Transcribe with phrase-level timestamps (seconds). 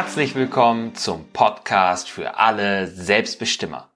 [0.00, 3.90] Herzlich willkommen zum Podcast für alle Selbstbestimmer.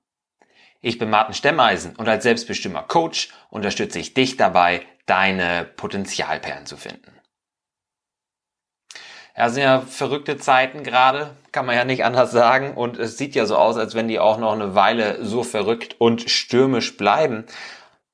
[0.81, 6.77] Ich bin Martin Stemmeisen und als Selbstbestimmer Coach unterstütze ich dich dabei, deine Potenzialperlen zu
[6.77, 7.13] finden.
[9.37, 12.75] Ja, sind ja verrückte Zeiten gerade, kann man ja nicht anders sagen.
[12.75, 16.01] Und es sieht ja so aus, als wenn die auch noch eine Weile so verrückt
[16.01, 17.45] und stürmisch bleiben.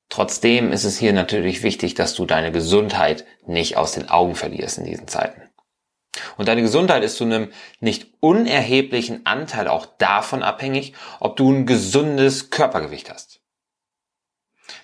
[0.09, 4.77] Trotzdem ist es hier natürlich wichtig, dass du deine Gesundheit nicht aus den Augen verlierst
[4.77, 5.48] in diesen Zeiten.
[6.39, 11.65] Und deine Gesundheit ist zu einem nicht unerheblichen Anteil auch davon abhängig, ob du ein
[11.65, 13.41] gesundes Körpergewicht hast.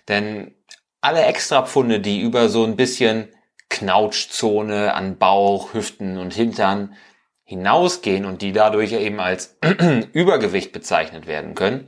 [0.09, 0.53] Denn
[0.99, 3.29] alle Extrapfunde, die über so ein bisschen
[3.69, 6.97] Knautschzone an Bauch, Hüften und Hintern
[7.45, 9.57] hinausgehen und die dadurch eben als
[10.11, 11.87] Übergewicht bezeichnet werden können,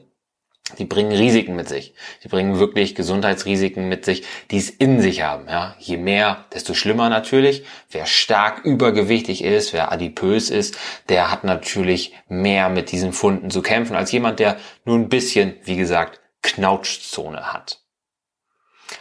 [0.77, 1.93] die bringen Risiken mit sich.
[2.23, 5.47] Die bringen wirklich Gesundheitsrisiken mit sich, die es in sich haben.
[5.47, 7.63] Ja, je mehr, desto schlimmer natürlich.
[7.89, 10.77] Wer stark übergewichtig ist, wer adipös ist,
[11.09, 15.55] der hat natürlich mehr mit diesen Funden zu kämpfen als jemand, der nur ein bisschen,
[15.63, 17.79] wie gesagt, Knautschzone hat.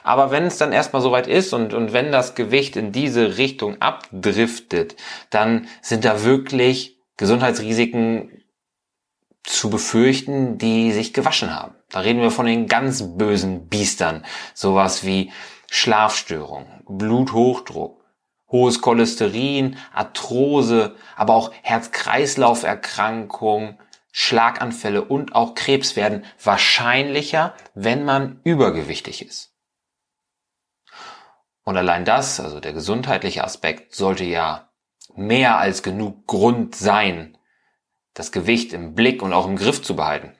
[0.02, 3.80] Aber wenn es dann erstmal soweit ist und, und wenn das Gewicht in diese Richtung
[3.80, 4.96] abdriftet,
[5.30, 8.44] dann sind da wirklich Gesundheitsrisiken
[9.46, 11.74] zu befürchten, die sich gewaschen haben.
[11.90, 14.26] Da reden wir von den ganz bösen Biestern.
[14.54, 15.32] Sowas wie
[15.70, 18.04] Schlafstörung, Bluthochdruck,
[18.48, 23.78] hohes Cholesterin, Arthrose, aber auch Herz-Kreislauf-Erkrankungen,
[24.12, 29.52] Schlaganfälle und auch Krebs werden wahrscheinlicher, wenn man übergewichtig ist.
[31.64, 34.70] Und allein das, also der gesundheitliche Aspekt, sollte ja
[35.14, 37.36] mehr als genug Grund sein,
[38.16, 40.32] das Gewicht im Blick und auch im Griff zu behalten.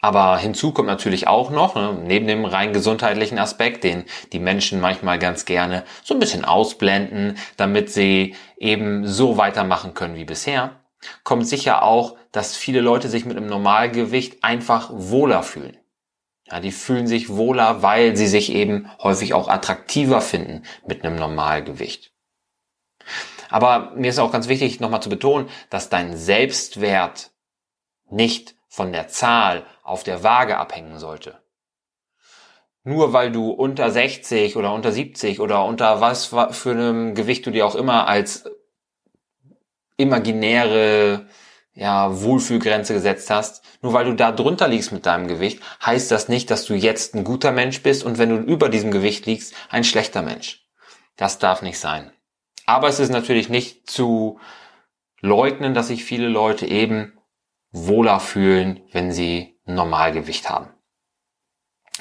[0.00, 4.80] Aber hinzu kommt natürlich auch noch, ne, neben dem rein gesundheitlichen Aspekt, den die Menschen
[4.80, 10.80] manchmal ganz gerne so ein bisschen ausblenden, damit sie eben so weitermachen können wie bisher,
[11.22, 15.76] kommt sicher auch, dass viele Leute sich mit einem Normalgewicht einfach wohler fühlen.
[16.46, 21.16] Ja, die fühlen sich wohler, weil sie sich eben häufig auch attraktiver finden mit einem
[21.16, 22.12] Normalgewicht.
[23.52, 27.30] Aber mir ist auch ganz wichtig, nochmal zu betonen, dass dein Selbstwert
[28.10, 31.38] nicht von der Zahl auf der Waage abhängen sollte.
[32.84, 37.50] Nur weil du unter 60 oder unter 70 oder unter was für einem Gewicht du
[37.50, 38.44] dir auch immer als
[39.96, 41.26] imaginäre
[41.74, 46.28] ja, Wohlfühlgrenze gesetzt hast, nur weil du da drunter liegst mit deinem Gewicht, heißt das
[46.28, 49.54] nicht, dass du jetzt ein guter Mensch bist und wenn du über diesem Gewicht liegst,
[49.70, 50.66] ein schlechter Mensch.
[51.16, 52.10] Das darf nicht sein.
[52.66, 54.38] Aber es ist natürlich nicht zu
[55.20, 57.18] leugnen, dass sich viele Leute eben
[57.70, 60.70] wohler fühlen, wenn sie Normalgewicht haben.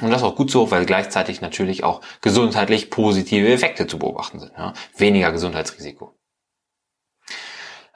[0.01, 4.39] Und das ist auch gut so, weil gleichzeitig natürlich auch gesundheitlich positive Effekte zu beobachten
[4.39, 4.53] sind.
[4.57, 4.73] Ja?
[4.97, 6.15] Weniger Gesundheitsrisiko.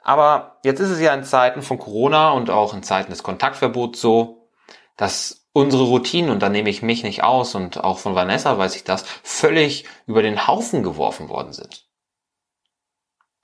[0.02, 4.00] Aber jetzt ist es ja in Zeiten von Corona und auch in Zeiten des Kontaktverbots
[4.00, 4.48] so,
[4.96, 8.76] dass unsere Routinen, und da nehme ich mich nicht aus und auch von Vanessa weiß
[8.76, 11.85] ich das, völlig über den Haufen geworfen worden sind.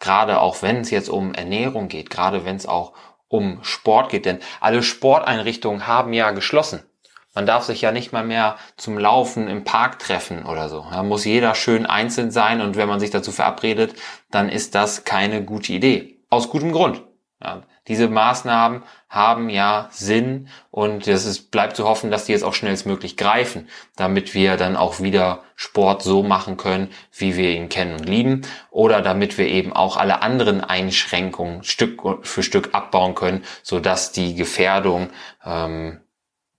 [0.03, 2.93] Gerade auch wenn es jetzt um Ernährung geht, gerade wenn es auch
[3.29, 6.83] um Sport geht, denn alle Sporteinrichtungen haben ja geschlossen.
[7.37, 10.85] Man darf sich ja nicht mal mehr zum Laufen im Park treffen oder so.
[10.91, 13.95] Da muss jeder schön einzeln sein und wenn man sich dazu verabredet,
[14.33, 16.19] dann ist das keine gute Idee.
[16.31, 17.05] Aus gutem Grund.
[17.43, 22.45] Ja, diese Maßnahmen haben ja Sinn und es ist, bleibt zu hoffen, dass die jetzt
[22.45, 27.69] auch schnellstmöglich greifen, damit wir dann auch wieder Sport so machen können, wie wir ihn
[27.69, 33.17] kennen und lieben oder damit wir eben auch alle anderen Einschränkungen Stück für Stück abbauen
[33.17, 35.11] können, so dass die Gefährdung,
[35.45, 36.01] ähm,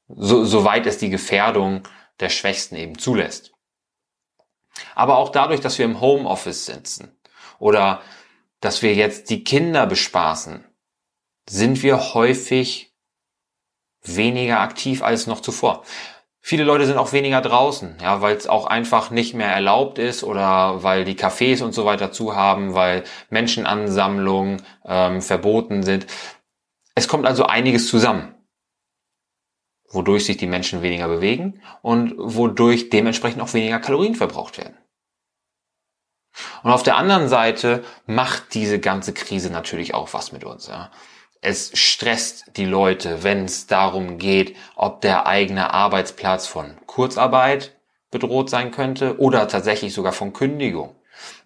[0.10, 1.84] so, soweit es die Gefährdung
[2.20, 3.54] der Schwächsten eben zulässt.
[4.96, 7.18] Aber auch dadurch, dass wir im Homeoffice sitzen
[7.58, 8.02] oder
[8.60, 10.66] dass wir jetzt die Kinder bespaßen,
[11.50, 12.94] sind wir häufig
[14.04, 15.84] weniger aktiv als noch zuvor.
[16.46, 20.26] Viele Leute sind auch weniger draußen, ja, weil es auch einfach nicht mehr erlaubt ist
[20.26, 26.06] oder weil die Cafés und so weiter zu haben, weil Menschenansammlungen ähm, verboten sind.
[26.96, 28.36] Es kommt also einiges zusammen,
[29.90, 34.78] wodurch sich die Menschen weniger bewegen und wodurch dementsprechend auch weniger Kalorien verbraucht werden.
[36.64, 40.68] Und auf der anderen Seite macht diese ganze Krise natürlich auch was mit uns.
[40.68, 40.92] Ja.
[41.44, 47.76] Es stresst die Leute, wenn es darum geht, ob der eigene Arbeitsplatz von Kurzarbeit
[48.12, 50.96] bedroht sein könnte oder tatsächlich sogar von Kündigung.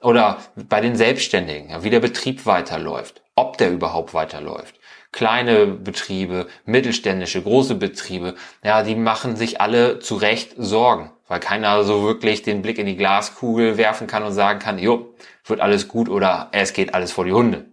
[0.01, 4.75] Oder bei den Selbstständigen, wie der Betrieb weiterläuft, ob der überhaupt weiterläuft.
[5.11, 11.83] Kleine Betriebe, mittelständische, große Betriebe, ja, die machen sich alle zu Recht Sorgen weil keiner
[11.83, 15.13] so wirklich den Blick in die Glaskugel werfen kann und sagen kann, jo,
[15.45, 17.65] wird alles gut oder es geht alles vor die Hunde.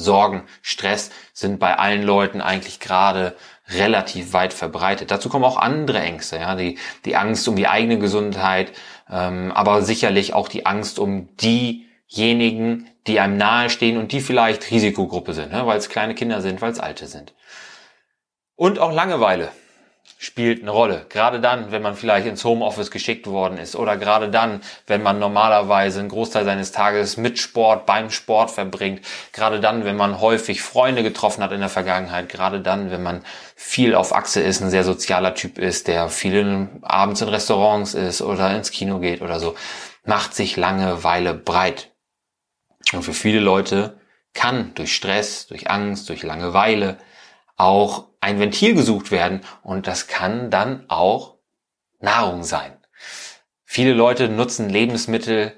[0.00, 3.36] Sorgen, Stress sind bei allen Leuten eigentlich gerade
[3.68, 5.10] relativ weit verbreitet.
[5.10, 8.72] Dazu kommen auch andere Ängste, ja, die, die Angst um die eigene Gesundheit,
[9.08, 15.32] ähm, aber sicherlich auch die Angst um diejenigen, die einem nahestehen und die vielleicht Risikogruppe
[15.32, 17.32] sind, ne, weil es kleine Kinder sind, weil es alte sind.
[18.56, 19.50] Und auch Langeweile
[20.18, 21.06] spielt eine Rolle.
[21.08, 25.18] Gerade dann, wenn man vielleicht ins Homeoffice geschickt worden ist oder gerade dann, wenn man
[25.18, 29.00] normalerweise einen Großteil seines Tages mit Sport, beim Sport verbringt.
[29.32, 32.28] Gerade dann, wenn man häufig Freunde getroffen hat in der Vergangenheit.
[32.28, 33.24] Gerade dann, wenn man
[33.56, 38.20] viel auf Achse ist, ein sehr sozialer Typ ist, der viel abends in Restaurants ist
[38.20, 39.54] oder ins Kino geht oder so,
[40.04, 41.92] macht sich Langeweile breit.
[42.92, 43.98] Und für viele Leute
[44.34, 46.98] kann durch Stress, durch Angst, durch Langeweile
[47.56, 51.36] auch ein Ventil gesucht werden und das kann dann auch
[52.00, 52.76] Nahrung sein.
[53.64, 55.56] Viele Leute nutzen Lebensmittel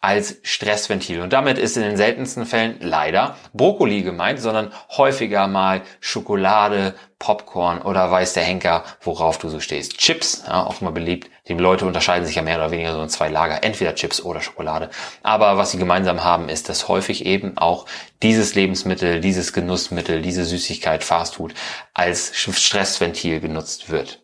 [0.00, 1.20] als Stressventil.
[1.20, 7.82] Und damit ist in den seltensten Fällen leider Brokkoli gemeint, sondern häufiger mal Schokolade, Popcorn
[7.82, 9.98] oder weiß der Henker, worauf du so stehst.
[9.98, 11.30] Chips, ja, auch immer beliebt.
[11.48, 14.40] Die Leute unterscheiden sich ja mehr oder weniger so in zwei Lager, entweder Chips oder
[14.40, 14.88] Schokolade.
[15.22, 17.84] Aber was sie gemeinsam haben, ist, dass häufig eben auch
[18.22, 21.52] dieses Lebensmittel, dieses Genussmittel, diese Süßigkeit, Fastfood
[21.92, 24.22] als Stressventil genutzt wird.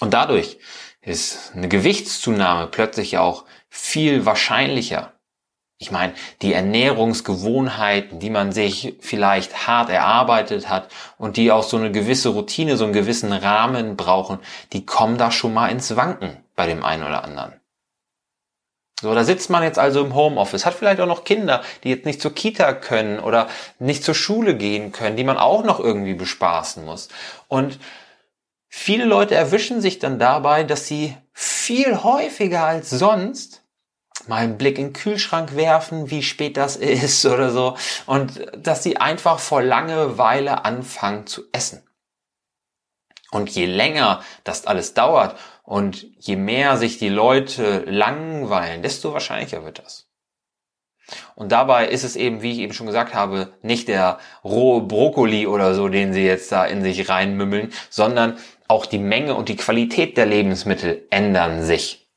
[0.00, 0.58] Und dadurch
[1.02, 5.12] ist eine Gewichtszunahme plötzlich auch viel wahrscheinlicher.
[5.78, 10.88] Ich meine, die Ernährungsgewohnheiten, die man sich vielleicht hart erarbeitet hat
[11.18, 14.38] und die auch so eine gewisse Routine, so einen gewissen Rahmen brauchen,
[14.72, 17.54] die kommen da schon mal ins Wanken bei dem einen oder anderen.
[19.00, 22.06] So, da sitzt man jetzt also im Homeoffice, hat vielleicht auch noch Kinder, die jetzt
[22.06, 23.48] nicht zur Kita können oder
[23.80, 27.08] nicht zur Schule gehen können, die man auch noch irgendwie bespaßen muss.
[27.48, 27.80] Und
[28.74, 33.62] viele Leute erwischen sich dann dabei, dass sie viel häufiger als sonst
[34.26, 37.76] mal einen Blick in den Kühlschrank werfen, wie spät das ist oder so.
[38.06, 41.86] Und dass sie einfach vor Langeweile anfangen zu essen.
[43.30, 49.64] Und je länger das alles dauert und je mehr sich die Leute langweilen, desto wahrscheinlicher
[49.64, 50.08] wird das.
[51.34, 55.46] Und dabei ist es eben, wie ich eben schon gesagt habe, nicht der rohe Brokkoli
[55.46, 58.38] oder so, den sie jetzt da in sich reinmümmeln, sondern
[58.72, 62.08] auch die Menge und die Qualität der Lebensmittel ändern sich.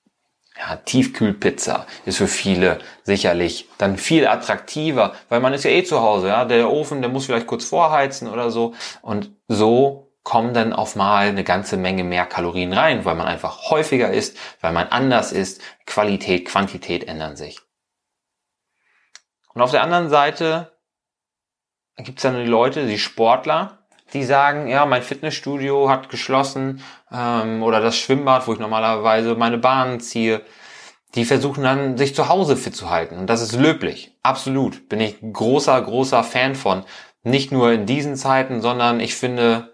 [0.57, 6.01] Ja, Tiefkühlpizza ist für viele sicherlich dann viel attraktiver, weil man ist ja eh zu
[6.01, 10.71] Hause, ja, der Ofen, der muss vielleicht kurz vorheizen oder so und so kommen dann
[10.71, 14.87] auf mal eine ganze Menge mehr Kalorien rein, weil man einfach häufiger isst, weil man
[14.87, 17.59] anders isst, Qualität, Quantität ändern sich.
[19.53, 20.71] Und auf der anderen Seite
[21.97, 23.84] gibt es dann die Leute, die Sportler,
[24.15, 26.81] die sagen, ja, mein Fitnessstudio hat geschlossen
[27.11, 30.41] ähm, oder das Schwimmbad, wo ich normalerweise meine Bahnen ziehe,
[31.13, 33.17] die versuchen dann, sich zu Hause fit zu halten.
[33.17, 34.17] Und das ist löblich.
[34.23, 34.89] Absolut.
[34.89, 36.83] Bin ich großer, großer Fan von.
[37.23, 39.73] Nicht nur in diesen Zeiten, sondern ich finde,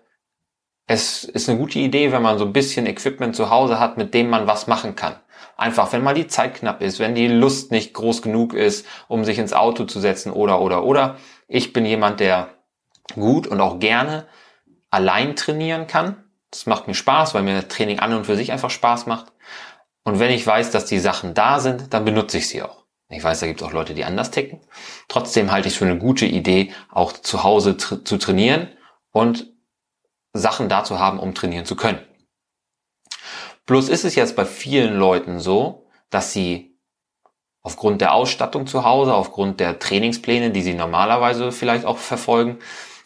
[0.87, 4.13] es ist eine gute Idee, wenn man so ein bisschen Equipment zu Hause hat, mit
[4.13, 5.15] dem man was machen kann.
[5.57, 9.23] Einfach, wenn mal die Zeit knapp ist, wenn die Lust nicht groß genug ist, um
[9.23, 11.17] sich ins Auto zu setzen oder, oder, oder.
[11.47, 12.49] Ich bin jemand, der
[13.13, 14.27] gut und auch gerne
[14.89, 16.23] allein trainieren kann.
[16.51, 19.31] Das macht mir Spaß, weil mir Training an und für sich einfach Spaß macht.
[20.03, 22.81] Und wenn ich weiß, dass die Sachen da sind, dann benutze ich sie auch.
[23.09, 24.61] Ich weiß, da gibt es auch Leute, die anders ticken.
[25.07, 28.69] Trotzdem halte ich es für eine gute Idee, auch zu Hause tra zu trainieren
[29.11, 29.47] und
[30.33, 31.99] Sachen da zu haben, um trainieren zu können.
[33.65, 36.77] Bloß ist es jetzt bei vielen Leuten so, dass sie
[37.61, 42.59] aufgrund der Ausstattung zu Hause, aufgrund der Trainingspläne, die sie normalerweise vielleicht auch verfolgen,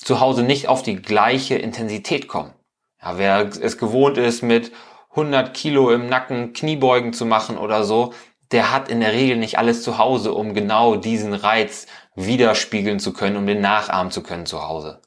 [0.06, 2.54] zu Hause nicht auf die gleiche Intensität kommen.
[3.02, 4.72] Ja, wer es gewohnt ist, mit
[5.10, 8.14] 100 Kilo im Nacken Kniebeugen zu machen oder so,
[8.52, 13.14] der hat in der Regel nicht alles zu Hause, um genau diesen Reiz widerspiegeln zu
[13.14, 15.02] können, um den nachahmen zu können zu Hause.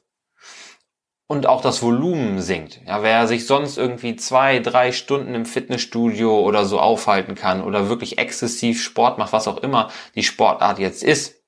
[1.27, 2.81] Und auch das Volumen sinkt.
[2.85, 7.87] Ja, wer sich sonst irgendwie zwei, drei Stunden im Fitnessstudio oder so aufhalten kann oder
[7.87, 11.38] wirklich exzessiv Sport macht, was auch immer die Sportart jetzt ist,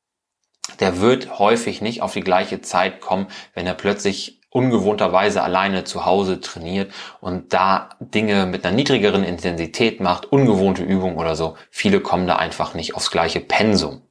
[0.80, 6.06] der wird häufig nicht auf die gleiche Zeit kommen, wenn er plötzlich ungewohnterweise alleine zu
[6.06, 11.56] Hause trainiert und da Dinge mit einer niedrigeren Intensität macht, ungewohnte Übungen oder so.
[11.70, 14.02] Viele kommen da einfach nicht aufs gleiche Pensum.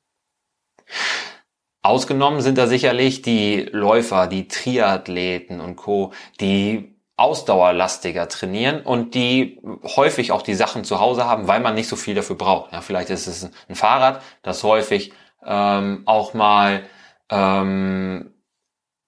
[1.82, 9.60] Ausgenommen sind da sicherlich die Läufer, die Triathleten und Co., die ausdauerlastiger trainieren und die
[9.84, 12.72] häufig auch die Sachen zu Hause haben, weil man nicht so viel dafür braucht.
[12.72, 15.12] Ja, vielleicht ist es ein Fahrrad, das häufig
[15.44, 16.84] ähm, auch mal
[17.30, 18.34] ähm,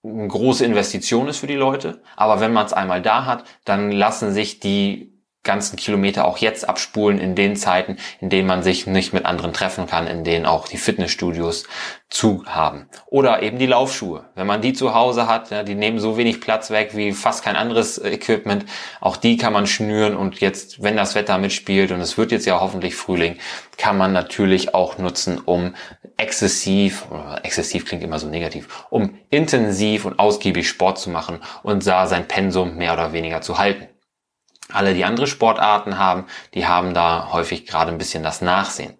[0.04, 2.02] eine große Investition ist für die Leute.
[2.16, 5.11] Aber wenn man es einmal da hat, dann lassen sich die
[5.44, 9.52] ganzen Kilometer auch jetzt abspulen in den Zeiten, in denen man sich nicht mit anderen
[9.52, 11.64] treffen kann, in denen auch die Fitnessstudios
[12.08, 12.88] zu haben.
[13.06, 14.26] Oder eben die Laufschuhe.
[14.34, 17.42] Wenn man die zu Hause hat, ja, die nehmen so wenig Platz weg wie fast
[17.42, 18.66] kein anderes Equipment.
[19.00, 22.46] Auch die kann man schnüren und jetzt, wenn das Wetter mitspielt und es wird jetzt
[22.46, 23.36] ja hoffentlich Frühling,
[23.78, 25.74] kann man natürlich auch nutzen, um
[26.16, 27.06] exzessiv,
[27.42, 32.28] exzessiv klingt immer so negativ, um intensiv und ausgiebig Sport zu machen und da sein
[32.28, 33.88] Pensum mehr oder weniger zu halten.
[34.70, 38.96] Alle, die andere Sportarten haben, die haben da häufig gerade ein bisschen das Nachsehen.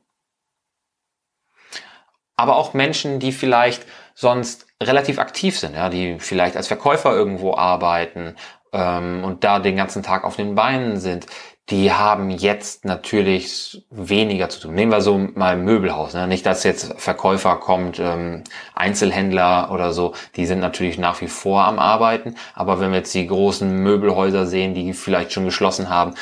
[2.35, 7.55] Aber auch Menschen, die vielleicht sonst relativ aktiv sind, ja, die vielleicht als Verkäufer irgendwo
[7.55, 8.37] arbeiten
[8.73, 11.27] ähm, und da den ganzen Tag auf den Beinen sind,
[11.71, 14.75] die haben jetzt natürlich weniger zu tun.
[14.75, 16.13] Nehmen wir so mal Möbelhaus.
[16.13, 16.27] Ne?
[16.27, 18.43] Nicht, dass jetzt Verkäufer kommt, ähm,
[18.75, 22.35] Einzelhändler oder so, die sind natürlich nach wie vor am Arbeiten.
[22.55, 26.15] Aber wenn wir jetzt die großen Möbelhäuser sehen, die vielleicht schon geschlossen haben,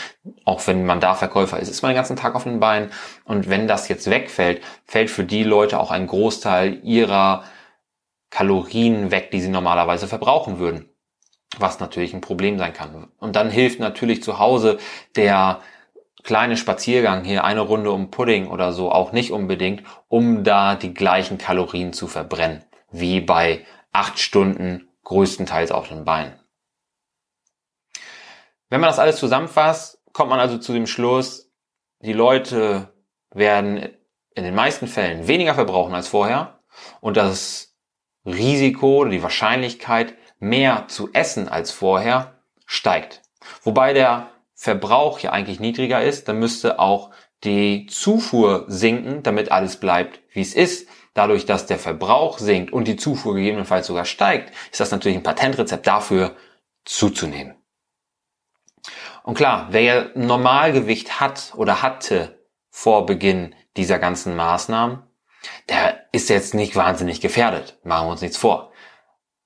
[0.45, 2.91] auch wenn man da Verkäufer ist, ist man den ganzen Tag auf den Beinen.
[3.25, 7.45] Und wenn das jetzt wegfällt, fällt für die Leute auch ein Großteil ihrer
[8.29, 10.90] Kalorien weg, die sie normalerweise verbrauchen würden
[11.59, 13.09] was natürlich ein Problem sein kann.
[13.19, 14.79] Und dann hilft natürlich zu Hause
[15.17, 15.61] der
[16.23, 20.95] kleine Spaziergang hier eine Runde um Pudding oder so auch nicht unbedingt, um da die
[20.95, 26.39] gleichen Kalorien zu verbrennen, wie bei acht Stunden größtenteils auf den Beinen.
[28.69, 31.51] Wenn man das alles zusammenfasst, kommt man also zu dem Schluss,
[32.01, 32.93] die Leute
[33.33, 33.89] werden
[34.35, 36.61] in den meisten Fällen weniger verbrauchen als vorher
[37.01, 37.75] und das
[38.25, 43.23] Risiko oder die Wahrscheinlichkeit, mehr zu essen als vorher, steigt.
[43.63, 47.11] Wobei der Verbrauch ja eigentlich niedriger ist, dann müsste auch
[47.45, 50.89] die Zufuhr sinken, damit alles bleibt, wie es ist.
[51.15, 55.23] Dadurch, dass der Verbrauch sinkt und die Zufuhr gegebenenfalls sogar steigt, ist das natürlich ein
[55.23, 56.37] Patentrezept dafür,
[56.85, 57.57] zuzunehmen.
[59.23, 62.39] Und klar, wer ja Normalgewicht hat oder hatte
[62.71, 65.03] vor Beginn dieser ganzen Maßnahmen,
[65.69, 67.79] der ist jetzt nicht wahnsinnig gefährdet.
[67.83, 68.73] Machen wir uns nichts vor.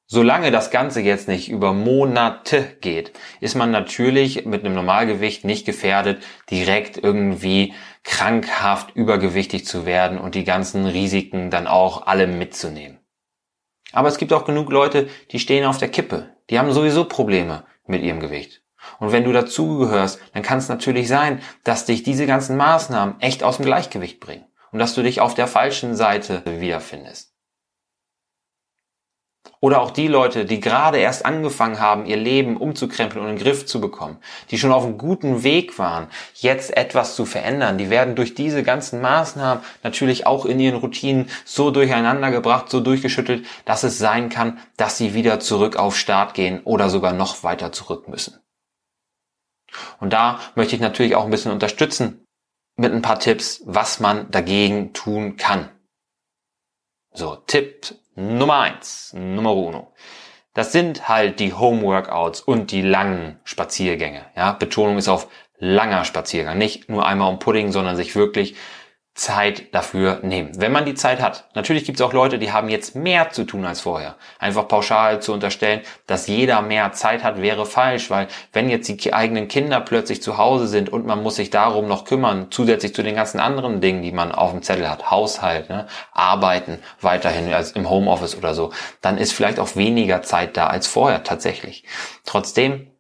[0.07, 5.65] Solange das Ganze jetzt nicht über Monate geht, ist man natürlich mit einem Normalgewicht nicht
[5.65, 12.99] gefährdet, direkt irgendwie krankhaft übergewichtig zu werden und die ganzen Risiken dann auch alle mitzunehmen.
[13.93, 16.37] Aber es gibt auch genug Leute, die stehen auf der Kippe.
[16.51, 18.63] Die haben sowieso Probleme mit ihrem Gewicht.
[18.99, 23.43] Und wenn du dazugehörst, dann kann es natürlich sein, dass dich diese ganzen Maßnahmen echt
[23.43, 27.34] aus dem Gleichgewicht bringen und dass du dich auf der falschen Seite wiederfindest.
[29.65, 33.43] Oder auch die Leute, die gerade erst angefangen haben, ihr Leben umzukrempeln und in den
[33.43, 34.19] Griff zu bekommen,
[34.51, 38.63] die schon auf einem guten Weg waren, jetzt etwas zu verändern, die werden durch diese
[38.63, 44.29] ganzen Maßnahmen natürlich auch in ihren Routinen so durcheinander gebracht, so durchgeschüttelt, dass es sein
[44.29, 48.39] kann, dass sie wieder zurück auf Start gehen oder sogar noch weiter zurück müssen.
[49.99, 52.27] Und da möchte ich natürlich auch ein bisschen unterstützen
[52.77, 55.71] mit ein paar Tipps, was man dagegen tun kann.
[57.15, 59.93] So, Tipp Nummer eins, Nummer uno.
[60.53, 64.25] Das sind halt die Home-Workouts und die langen Spaziergänge.
[64.37, 65.29] Ja, Betonung ist auf
[65.59, 66.57] langer Spaziergang.
[66.57, 68.55] Nicht nur einmal um Pudding, sondern sich wirklich
[69.15, 70.51] Zeit dafür nehmen.
[70.57, 71.49] Wenn man die Zeit hat.
[71.55, 74.17] Natürlich gibt es auch Leute, die haben jetzt mehr zu tun als vorher.
[74.41, 79.15] Einfach pauschal zu unterstellen, dass jeder mehr Zeit hat, wäre falsch, weil wenn jetzt die
[79.15, 83.05] eigenen Kinder plötzlich zu Hause sind und man muss sich darum noch kümmern, zusätzlich zu
[83.05, 87.71] den ganzen anderen Dingen, die man auf dem Zettel hat, Haushalt, ne, Arbeiten weiterhin als
[87.71, 91.85] im Homeoffice oder so, dann ist vielleicht auch weniger Zeit da als vorher tatsächlich.
[92.25, 92.91] Trotzdem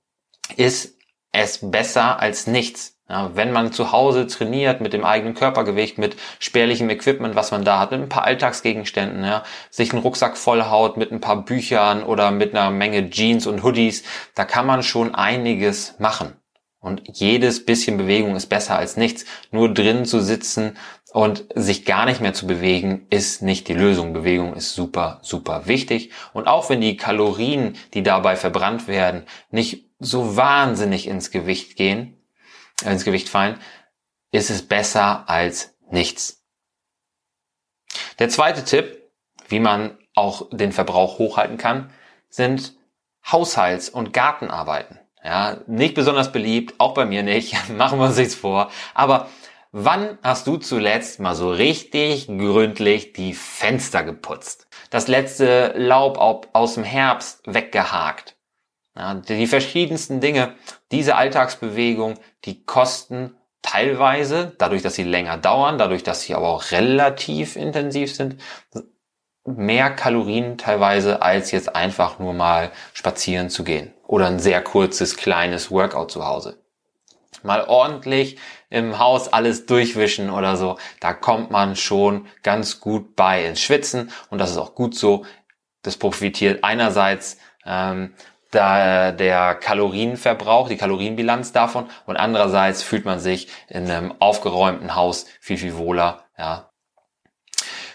[0.56, 0.96] ist
[1.32, 2.93] es besser als nichts.
[3.08, 7.62] Ja, wenn man zu Hause trainiert mit dem eigenen Körpergewicht, mit spärlichem Equipment, was man
[7.62, 12.02] da hat, mit ein paar Alltagsgegenständen, ja, sich einen Rucksack vollhaut mit ein paar Büchern
[12.02, 16.34] oder mit einer Menge Jeans und Hoodies, da kann man schon einiges machen.
[16.84, 19.24] Und jedes bisschen Bewegung ist besser als nichts.
[19.50, 20.76] Nur drin zu sitzen
[21.12, 24.12] und sich gar nicht mehr zu bewegen, ist nicht die Lösung.
[24.12, 26.10] Bewegung ist super, super wichtig.
[26.34, 32.13] Und auch wenn die Kalorien, die dabei verbrannt werden, nicht so wahnsinnig ins Gewicht gehen,
[32.82, 33.60] ins Gewicht fallen,
[34.32, 36.42] ist es besser als nichts.
[38.18, 39.02] Der zweite Tipp,
[39.48, 41.90] wie man auch den Verbrauch hochhalten kann,
[42.28, 42.74] sind
[43.24, 44.98] Haushalts- und Gartenarbeiten.
[45.22, 48.70] Ja, nicht besonders beliebt, auch bei mir nicht, machen wir uns nichts vor.
[48.92, 49.28] Aber
[49.72, 54.66] wann hast du zuletzt mal so richtig gründlich die Fenster geputzt?
[54.90, 58.33] Das letzte Laub aus dem Herbst weggehakt?
[58.96, 60.54] Ja, die verschiedensten Dinge,
[60.92, 66.70] diese Alltagsbewegung, die kosten teilweise, dadurch, dass sie länger dauern, dadurch, dass sie aber auch
[66.70, 68.36] relativ intensiv sind,
[69.44, 75.16] mehr Kalorien teilweise, als jetzt einfach nur mal spazieren zu gehen oder ein sehr kurzes,
[75.16, 76.58] kleines Workout zu Hause.
[77.42, 78.38] mal ordentlich
[78.70, 84.10] im Haus alles durchwischen oder so, da kommt man schon ganz gut bei ins Schwitzen
[84.30, 85.24] und das ist auch gut so.
[85.82, 87.36] Das profitiert einerseits
[87.66, 88.14] ähm,
[88.54, 95.26] da der Kalorienverbrauch, die Kalorienbilanz davon und andererseits fühlt man sich in einem aufgeräumten Haus
[95.40, 96.24] viel, viel wohler.
[96.38, 96.70] Ja.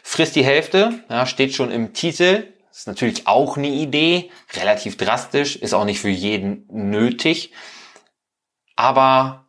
[0.04, 5.56] Frisst die Hälfte, ja, steht schon im Titel, ist natürlich auch eine Idee, relativ drastisch,
[5.56, 7.54] ist auch nicht für jeden nötig,
[8.76, 9.46] aber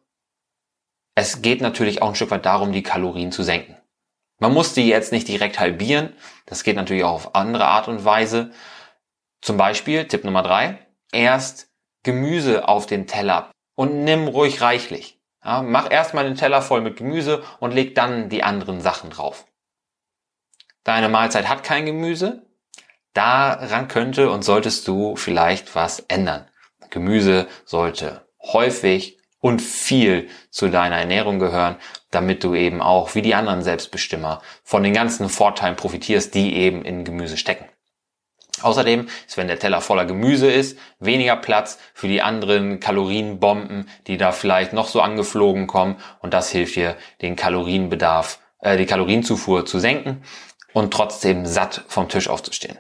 [1.15, 3.77] es geht natürlich auch ein Stück weit darum, die Kalorien zu senken.
[4.39, 6.15] Man muss die jetzt nicht direkt halbieren,
[6.47, 8.53] das geht natürlich auch auf andere Art und Weise.
[9.41, 10.79] Zum Beispiel, Tipp Nummer drei,
[11.13, 11.69] erst
[12.03, 15.19] Gemüse auf den Teller und nimm ruhig reichlich.
[15.45, 19.47] Ja, mach erstmal den Teller voll mit Gemüse und leg dann die anderen Sachen drauf.
[20.85, 22.47] Deine Mahlzeit hat kein Gemüse.
[23.15, 26.47] Daran könnte und solltest du vielleicht was ändern.
[26.91, 31.77] Gemüse sollte häufig und viel zu deiner Ernährung gehören,
[32.11, 36.85] damit du eben auch wie die anderen Selbstbestimmer von den ganzen Vorteilen profitierst, die eben
[36.85, 37.70] in Gemüse stecken.
[38.63, 44.17] Außerdem ist, wenn der Teller voller Gemüse ist, weniger Platz für die anderen Kalorienbomben, die
[44.17, 45.97] da vielleicht noch so angeflogen kommen.
[46.21, 50.23] Und das hilft dir, den Kalorienbedarf, äh, die Kalorienzufuhr zu senken
[50.73, 52.79] und trotzdem satt vom Tisch aufzustehen.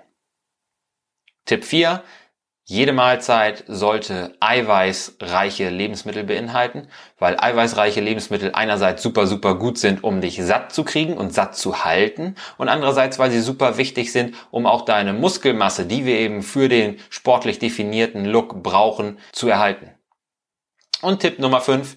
[1.47, 2.03] Tipp 4.
[2.71, 6.87] Jede Mahlzeit sollte eiweißreiche Lebensmittel beinhalten,
[7.19, 11.57] weil eiweißreiche Lebensmittel einerseits super, super gut sind, um dich satt zu kriegen und satt
[11.57, 16.17] zu halten und andererseits, weil sie super wichtig sind, um auch deine Muskelmasse, die wir
[16.21, 19.91] eben für den sportlich definierten Look brauchen, zu erhalten.
[21.03, 21.97] Und Tipp Nummer 5.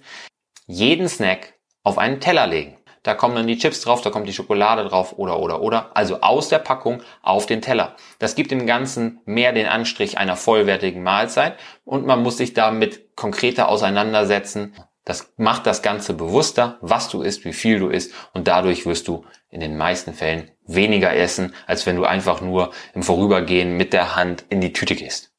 [0.65, 1.53] Jeden Snack
[1.83, 5.13] auf einen Teller legen da kommen dann die Chips drauf, da kommt die Schokolade drauf
[5.17, 5.91] oder oder oder.
[5.95, 7.95] Also aus der Packung auf den Teller.
[8.17, 13.15] Das gibt dem Ganzen mehr den Anstrich einer vollwertigen Mahlzeit und man muss sich damit
[13.15, 14.73] konkreter auseinandersetzen.
[15.03, 19.09] Das macht das Ganze bewusster, was du isst, wie viel du isst und dadurch wirst
[19.09, 23.91] du in den meisten Fällen weniger essen, als wenn du einfach nur im Vorübergehen mit
[23.91, 25.33] der Hand in die Tüte gehst.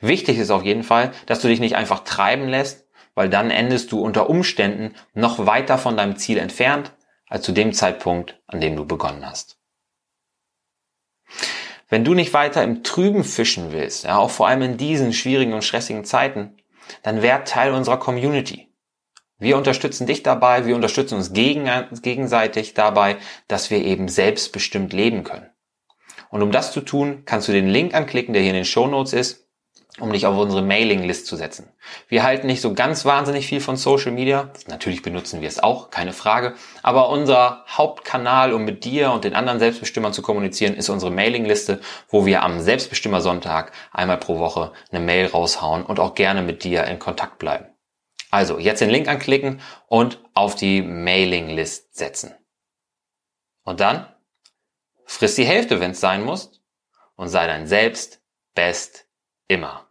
[0.00, 2.85] Wichtig ist auf jeden Fall, dass du dich nicht einfach treiben lässt,
[3.16, 6.92] weil dann endest du unter Umständen noch weiter von deinem Ziel entfernt
[7.28, 9.58] als zu dem Zeitpunkt, an dem du begonnen hast.
[11.88, 15.54] Wenn du nicht weiter im Trüben fischen willst, ja, auch vor allem in diesen schwierigen
[15.54, 16.56] und stressigen Zeiten,
[17.02, 18.68] dann werd Teil unserer Community.
[19.38, 23.16] Wir unterstützen dich dabei, wir unterstützen uns gegenseitig dabei,
[23.48, 25.50] dass wir eben selbstbestimmt leben können.
[26.28, 28.86] Und um das zu tun, kannst du den Link anklicken, der hier in den Show
[28.86, 29.45] Notes ist
[29.98, 31.72] um dich auf unsere Mailinglist zu setzen.
[32.08, 34.50] Wir halten nicht so ganz wahnsinnig viel von Social Media.
[34.66, 36.54] Natürlich benutzen wir es auch, keine Frage.
[36.82, 41.80] Aber unser Hauptkanal, um mit dir und den anderen Selbstbestimmern zu kommunizieren, ist unsere Mailingliste,
[42.08, 46.84] wo wir am Selbstbestimmersonntag einmal pro Woche eine Mail raushauen und auch gerne mit dir
[46.84, 47.66] in Kontakt bleiben.
[48.30, 52.34] Also jetzt den Link anklicken und auf die Mailinglist setzen.
[53.62, 54.06] Und dann
[55.06, 56.60] friss die Hälfte, wenn es sein muss,
[57.14, 58.20] und sei dein Selbst
[58.54, 59.08] best
[59.48, 59.85] immer.